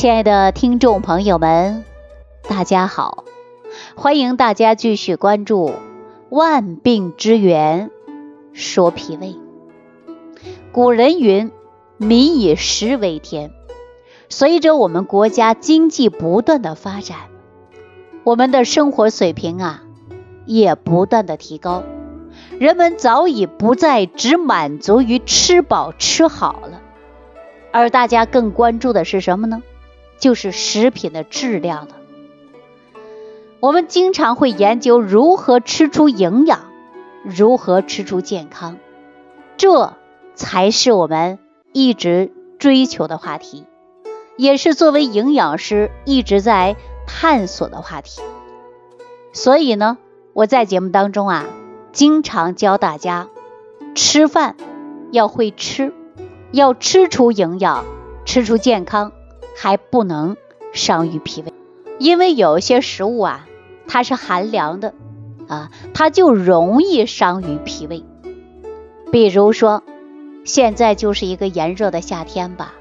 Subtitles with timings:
[0.00, 1.84] 亲爱的听众朋友们，
[2.48, 3.24] 大家好，
[3.94, 5.68] 欢迎大家继续关注
[6.30, 7.90] 《万病之源
[8.54, 9.26] 说脾胃》。
[10.72, 11.52] 古人云
[11.98, 13.50] ：“民以食为天。”
[14.30, 17.18] 随着我们国家经济不断的发展，
[18.24, 19.82] 我们的生活水平啊
[20.46, 21.82] 也不断的提高，
[22.58, 26.80] 人们早已不再只满足于吃饱吃好了，
[27.70, 29.62] 而大家更关注的是什么呢？
[30.20, 31.96] 就是食品的质量了。
[33.58, 36.60] 我们经常会研究如何吃出营养，
[37.24, 38.78] 如何吃出健康，
[39.56, 39.94] 这
[40.34, 41.38] 才是我们
[41.72, 43.64] 一直追求的话题。
[44.36, 48.22] 也是作为营养师一直在探索的话题，
[49.34, 49.98] 所以呢，
[50.32, 51.44] 我在节目当中啊，
[51.92, 53.28] 经常教大家
[53.94, 54.56] 吃饭
[55.10, 55.92] 要会吃，
[56.52, 57.84] 要吃出营养，
[58.24, 59.12] 吃出健康，
[59.62, 60.38] 还不能
[60.72, 61.52] 伤于脾胃，
[61.98, 63.46] 因为有些食物啊，
[63.86, 64.94] 它是寒凉的
[65.48, 68.02] 啊，它就容易伤于脾胃。
[69.12, 69.82] 比如说，
[70.46, 72.72] 现在就是一个炎热的夏天吧。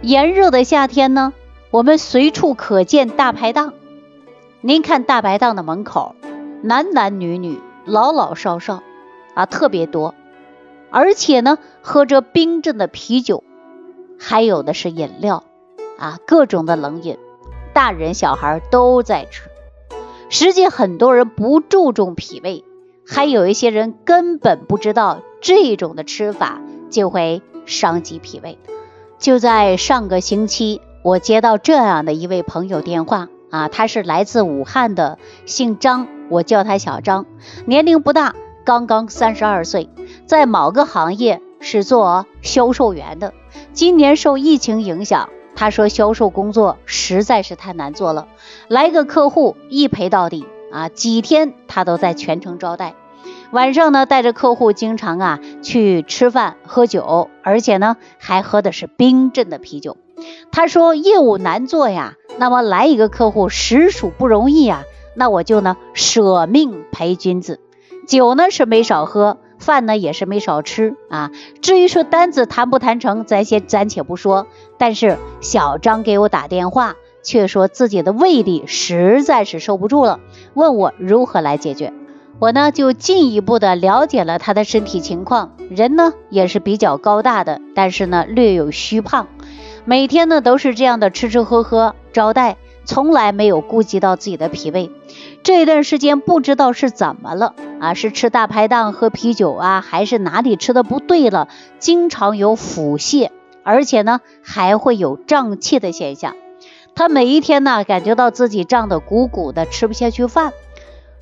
[0.00, 1.34] 炎热的夏天呢，
[1.70, 3.74] 我们随处可见大排档。
[4.62, 6.16] 您看大排档的门口，
[6.62, 8.82] 男男女女、老老少少
[9.34, 10.14] 啊，特别多。
[10.88, 13.44] 而且呢，喝着冰镇的啤酒，
[14.18, 15.44] 还有的是饮料
[16.00, 17.18] 啊，各种的冷饮，
[17.74, 19.50] 大人小孩都在吃。
[20.30, 22.64] 实际很多人不注重脾胃，
[23.06, 28.58] 还有一些人根本不知道这种的吃法就会伤及脾胃。
[29.18, 37.26] 就在上个星期，我接到这样的一位朋友电话啊，他是来自武汉的，姓张，我叫他小张，
[37.66, 38.34] 年龄不大，
[38.64, 39.90] 刚刚三十二岁，
[40.24, 43.34] 在某个行业是做销售员的。
[43.74, 45.28] 今年受疫情影响，
[45.60, 48.28] 他说销售工作实在是太难做了，
[48.66, 52.94] 来个客户一陪到底啊，几天他都在全程招待。
[53.50, 59.98] 晚上呢，带着客户经常啊去吃饭喝酒，而且呢还喝的是冰镇的啤酒。
[60.50, 64.84] 他说业务难做呀，那么来一个客户实属不容易啊，
[65.14, 67.60] 那我就呢舍命陪君子。
[68.08, 71.30] 酒呢是没少喝，饭呢也是没少吃啊。
[71.62, 74.48] 至于说单子谈不谈成，咱先暂且不说。
[74.78, 80.18] 但是小张给我打电话，却说自己的胃里实在是受不住了，
[80.54, 81.92] 问我如何来解决。
[82.38, 89.28] 我呢就进一步的了解了他的身体情况，人呢也是比较高大的，但是呢略有虚胖，
[89.84, 92.56] 每天呢都是这样的吃吃喝喝招待，
[92.90, 94.90] 从来没有顾及到自己的脾胃。
[95.44, 101.46] 这一段时间不知道是怎么了啊，是吃大排档喝啤酒啊，还是哪里吃的不对了？
[101.78, 103.30] 经常有腹泻，
[103.62, 106.34] 而且呢还会有胀气的现象。
[106.96, 110.52] 他每一天呢感觉到自己胀得鼓鼓的，吃不下去饭。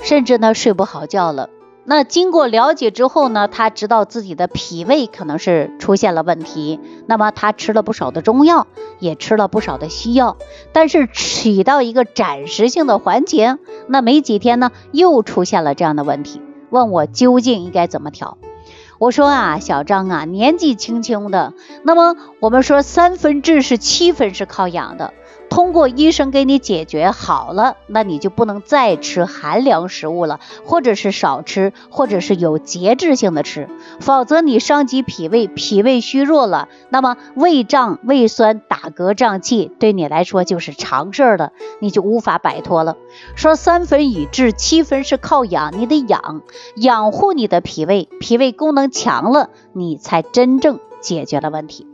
[0.00, 1.50] 甚至呢睡不好觉了。
[1.90, 6.78] 那经过了解之后呢，他知道自己的脾胃可能是出现了问题。
[7.06, 8.66] 那么他吃了不少的中药，
[8.98, 10.36] 也吃了不少的西药，
[10.74, 13.56] 但是起到一个暂时性的缓解。
[13.86, 18.36] 那没几天呢，又出现了这样的问题，问我究竟应该怎么调。
[18.98, 25.14] 我说啊，小张啊，年纪轻轻的，那么我们说三分治是七分是靠养的。
[25.50, 33.68] 通过医生给你解决好了，那你就不能再吃寒凉食物了，或者是少吃，或者是有节制性的吃，
[34.00, 42.96] 否则你伤及脾胃，脾胃虚弱了，那么胃胀、胃酸、打嗝、胀气，对你来说就是常事儿了，你就无法摆脱了。
[43.34, 46.42] 说三分以治，七分是靠养，你得养，
[46.76, 51.86] 养护你的脾胃，脾胃功能强了，你才真正解决了问题。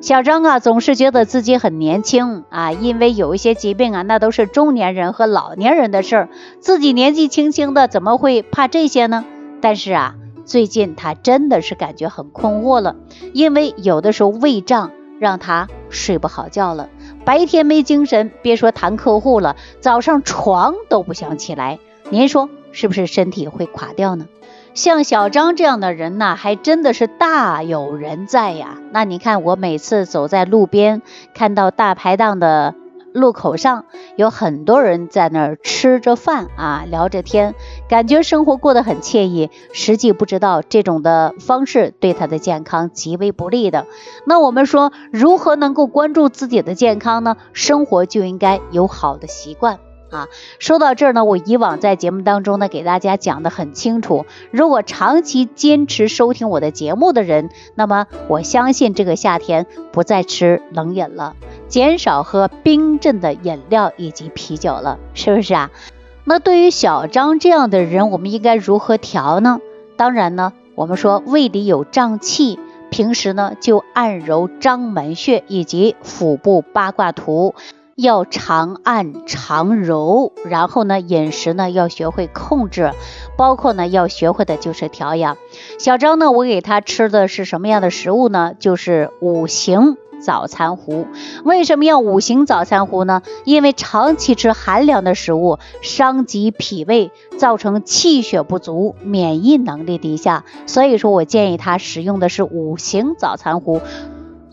[0.00, 6.28] 小张啊，总是觉得自己很年轻啊，因为有一些疾病啊，那都是中年人和老年人的事儿，
[6.58, 9.26] 自己年纪轻轻的怎么会怕这些呢？
[9.60, 10.14] 但是啊，
[10.46, 12.96] 最近他真的是感觉很困惑了，
[13.34, 16.88] 因为有的时候胃胀让他睡不好觉了，
[17.26, 21.78] 白天没精神，别说谈客户了，早上床都不想起来。
[22.08, 24.26] 您说是不是身体会垮掉呢？
[24.72, 28.78] 像小张这样的人呐，还真的是大有人在呀。
[28.92, 31.02] 那你看，我每次走在路边，
[31.34, 32.74] 看到大排档的
[33.12, 33.84] 路口上，
[34.16, 37.54] 有很多人在那儿吃着饭啊，聊着天，
[37.88, 39.50] 感觉生活过得很惬意。
[39.72, 43.86] 实际不知道这种的方式对他的健康极为不利的。
[44.24, 47.36] 那我们说，如何能够关注自己的健康呢？
[47.52, 49.80] 生活就应该有好的习惯。
[50.10, 50.28] 啊，
[50.58, 54.26] 说到这儿呢，我以往在节目当中呢给大家讲的很清楚。
[54.50, 61.36] 如果长期坚持收听我的节目的人，那么我相信这个夏天不再吃冷饮了，
[61.68, 65.70] 减少喝冰镇的饮料以及啤酒了，是不是啊？
[66.24, 69.60] 那对于小张这样的人，我们应该如何调呢？
[69.96, 72.58] 当然呢，我们说胃里有胀气，
[72.90, 77.54] 平时呢就按揉章门穴以及腹部八卦图。
[77.96, 82.92] 要常按常揉，然后呢，饮食呢要学会控制，
[83.36, 85.36] 包括呢要学会的就是调养。
[85.78, 88.54] 小张呢，我给他吃的是什么样的食物呢？
[88.58, 91.06] 就是五行早餐糊。
[91.44, 93.22] 为什么要五行早餐糊呢？
[93.44, 100.44] 因为长期吃寒凉的食物，伤及脾胃，造成气血不足，免疫能力低下。
[100.66, 103.80] 所以说我建议他使用的是五行早餐糊。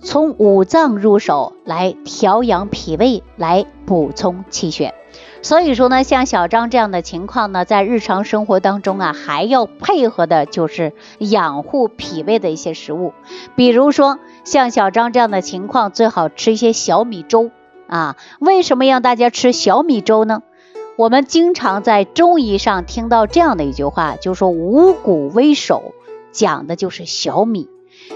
[0.01, 4.93] 从五脏入手来调养脾胃，来补充气血。
[5.41, 13.13] 所以说呢，像小张这样的情况呢，在日常生活当中啊，还要配合的就是养护脾胃的一些食物。
[13.55, 17.51] 比如说像小张这样的情况，最好吃一些小米粥
[17.87, 18.17] 啊。
[18.39, 20.41] 为什么让大家吃小米粥呢？
[20.97, 25.93] 我们经常在中医上听到这样的一句话，就说五谷为首，
[26.31, 27.69] 讲的就是小米。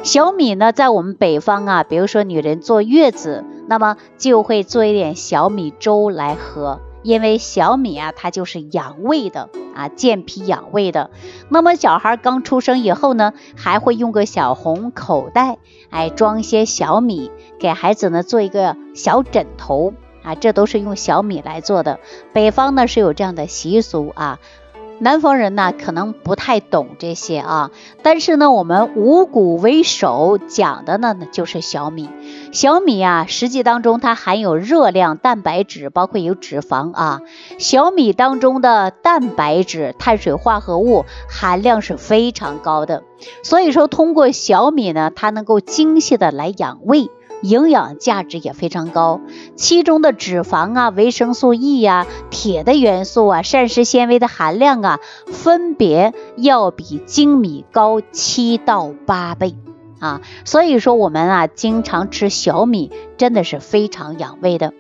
[0.04, 11.12] 小米呢，在我们北方啊，比如说女人坐月子，那么就会做一点小米粥来喝，因为小米啊，它就是养胃的啊，健脾养胃的。
[11.50, 15.60] 那么小孩刚出生以后呢，还会用个小红口袋，
[15.92, 22.00] 哎，装一些小米，给孩子呢做一个小枕头啊，这都是用小米来做的。
[22.34, 24.40] 北方呢是有这样的习俗啊。
[25.04, 27.72] 南方人呢，可能不太懂这些啊，
[28.04, 32.08] 但是呢，我们五谷为首讲的呢，就是小米。
[32.52, 37.22] 小米啊，实际当中它含有热量、蛋白质，包括有脂肪啊。
[37.58, 43.02] 小米当中的蛋白质、碳水化合物含量是非常高的，
[43.42, 47.10] 所以说通过小米呢，它能够精细的来养胃。
[47.42, 49.20] 营养价值也非常高，
[49.56, 59.56] 其中的脂肪啊、维生素 E 呀、铁的元素啊、膳食纤维的含量啊，分别要比精米高七到八倍
[60.00, 60.22] 啊。
[60.46, 64.74] 所以说我们啊，经常吃小米真的是非常养胃的。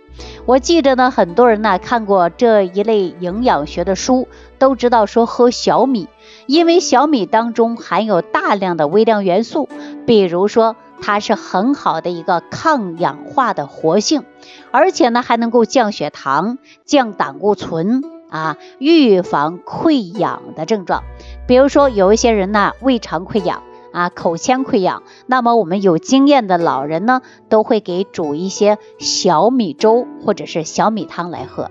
[0.46, 4.28] 我记着呢，很多人呢看过这一类营养学的书，
[4.60, 6.08] 都知道说喝小米，
[6.46, 9.68] 因为小米当中含有大量的微量元素，
[10.06, 10.76] 比如说。
[11.02, 14.24] 它是很好的一个抗氧化的活性，
[14.72, 21.04] 而且呢还能够降血糖、降胆固醇啊，预防溃疡的症状。
[21.48, 31.70] 比如说有一些人呢胃肠溃疡啊、口腔溃疡，那么我们有经验的老人呢都会给煮一些小米粥或者是小米汤来喝。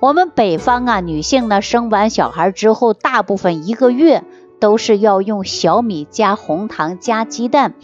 [0.00, 4.24] 我们北方啊女性呢生完小孩之后，大部分一个月
[4.60, 7.74] 都是要用小米加红糖加鸡蛋。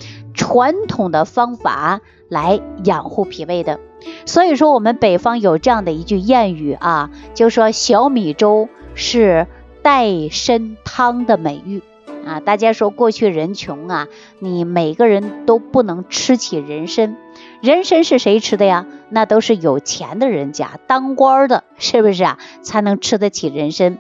[0.51, 3.79] 传统的方法来养护脾胃的，
[4.27, 9.47] 所以说我们北方有这样的一句谚语啊，就说小米粥是
[9.83, 11.83] 代参汤的美誉
[12.27, 12.41] 啊。
[12.41, 14.09] 大家说过去人穷啊，
[14.41, 17.17] 你每个人都不能吃起人参，
[17.63, 18.87] 人参是谁吃的呀？
[19.09, 22.39] 那都是有钱的人家，当官的，是不是啊？
[22.61, 23.99] 才能吃得起人参，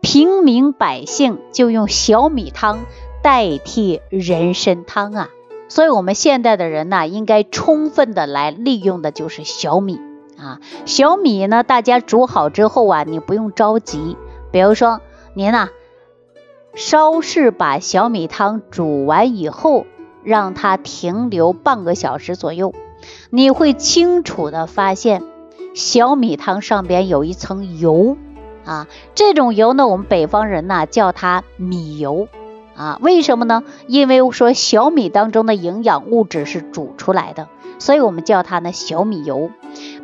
[0.00, 2.80] 平民百姓就用小米汤
[3.22, 5.28] 代替人参汤啊。
[5.72, 9.98] 所以，我们现代的人呢，应该充分的来利用的就是小米
[10.36, 10.60] 啊。
[10.84, 14.18] 小米呢，大家煮好之后啊，你不用着急。
[14.50, 15.00] 比如说，
[15.32, 15.70] 您呢，
[16.74, 19.86] 稍事把小米汤煮完以后，
[20.22, 22.74] 让它停留半个小时左右，
[23.30, 25.22] 你会清楚的发现，
[25.72, 28.18] 小米汤上边有一层油
[28.66, 28.88] 啊。
[29.14, 32.28] 这种油呢，我们北方人呢叫它米油。
[32.74, 33.62] 啊，为什么呢？
[33.86, 37.48] 因为说小米当中的营养物质是煮出来的，
[37.78, 39.50] 所以我们叫它呢小米油。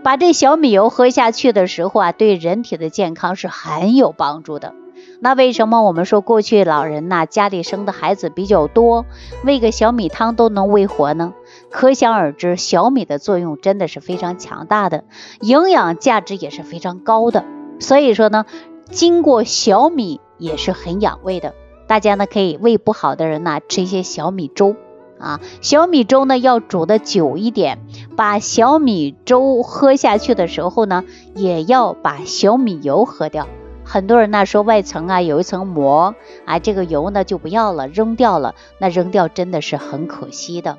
[0.03, 4.75] 把这小米油喝下去的时候啊，对人体的健康是很有帮助的。
[5.21, 9.05] 那为什么我们说过去老人呐家里生的孩子比较多，
[9.45, 11.35] 喂个小米汤都能喂活呢？
[11.71, 15.05] 可想而知，小米的作用真的是非常强大的，
[15.41, 17.45] 营养价值也是非常高的。
[17.81, 18.47] 所以说呢，
[18.91, 21.55] 经过小米也是很养胃的。
[21.89, 24.77] 大家呢可以胃不好的人呢吃一些小米粥
[25.19, 27.81] 啊，小米粥呢要煮的久一点，
[28.15, 31.03] 把小米粥喝下去的时候呢，
[31.35, 33.49] 也要把小米油喝掉。
[33.85, 36.15] 很多人呢说外层啊有一层膜
[36.45, 40.79] 啊，这个油呢就不要了，扔掉了，那扔掉真的是很可惜的。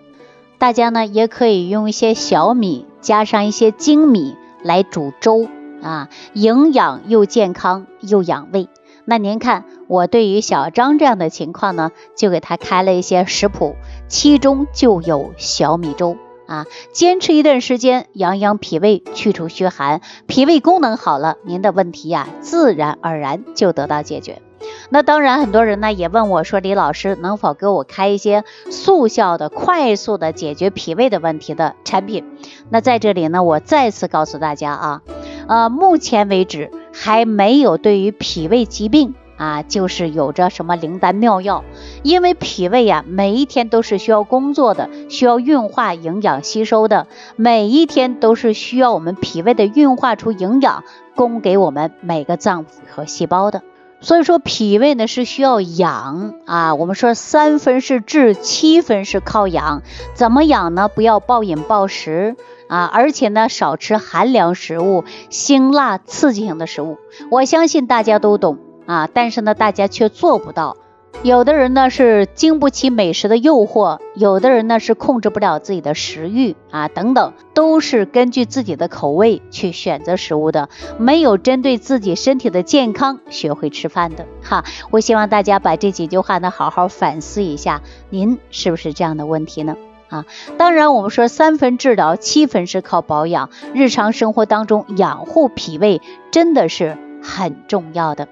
[0.59, 5.47] 大家呢也可以用一些小米加上一些精米来煮粥
[5.81, 8.69] 啊，营养又健康又养胃。
[9.09, 13.75] 那您看，我对于小张这样的情况呢，就给他开了一些食谱，
[14.07, 24.43] 其中就有小米粥啊，坚持一段时间，养养脾胃，去除虚寒，脾胃功能好了，您的问题呀，自然而然就得到解决。
[24.91, 32.25] 那当然，很多人呢也问我说，李老师能否给我开一些速效的、快速的解决脾胃的问题的产品？
[32.69, 35.01] 那在这里呢，我再次告诉大家啊，
[35.47, 36.69] 呃，目前为止
[37.01, 39.15] 还没有对于脾胃疾病。
[39.37, 41.63] 啊，就是有着什么灵丹妙药，
[42.03, 50.83] 因为脾胃呀，每一天都是需要工作的，需要运化营养吸收的，每一天都是需要我们脾胃的运化出营养，
[51.15, 53.61] 供给我们每个脏腑和细胞的。
[54.01, 56.75] 所以说，脾胃呢是需要养啊。
[56.75, 59.83] 我们说三分是治，七分是靠养。
[60.15, 60.89] 怎么养呢？
[60.89, 62.35] 不要暴饮暴食
[62.69, 66.97] 啊，而且呢，少吃寒凉食物、辛辣刺激性的食物。
[67.29, 68.59] 我相信大家都懂。
[68.85, 70.75] 啊，但是呢，大家却做不到。
[71.21, 84.25] 有的人呢是经不起美食的诱惑，有的人呢是控制不了自己的食欲啊，等等，都是根据自己的口味去选择食物的，没有针对自己身体的健康学会吃饭的。
[84.41, 89.75] 哈，我希望大家把这几句话呢好好反思一下，您是不是这样的问题呢？
[90.09, 90.25] 啊，
[90.57, 96.01] 当然我们说三分治疗，七分是靠保养，日常生活当中养护脾胃
[96.31, 98.27] 真的是很重要的。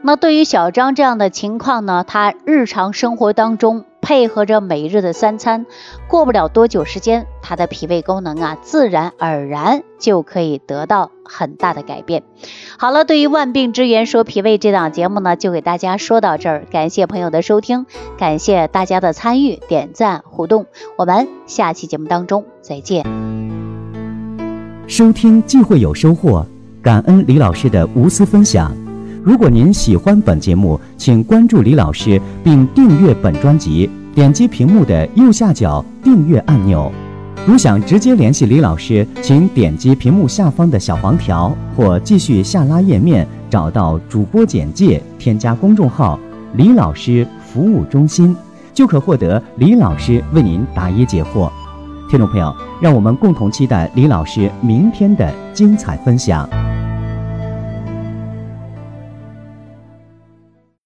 [0.00, 5.66] 那对于小张这样的情况呢，他日常生活当中配合着每日的三餐，
[6.08, 12.22] 过不了多久时间，他的脾胃功能啊，自然而然就可以得到很大的改变。
[12.78, 17.84] 好了，对于万病之源说脾胃这档节目呢，就给大家说到这儿，感谢朋友的收听，
[18.16, 20.64] 感谢大家的参与、点赞、互动，
[20.96, 23.04] 我们下期节目当中再见。
[24.86, 26.46] 收听既会有收获，
[26.80, 28.74] 感恩李老师的无私分享。
[29.22, 36.90] 如果您喜欢本节目，请关注李老师并订阅本专辑，点击屏幕的右下角订阅按钮。
[37.46, 46.18] 如想直接联系李老师，请点击屏幕下方的小黄条，或继续下拉页面找到主播简介，添加公众号
[46.58, 48.34] “李老师服务中心”，
[48.74, 51.48] 就可获得李老师为您答疑解惑。
[52.10, 56.50] 听众朋友，让我们共同期待李老师明天的精彩分享。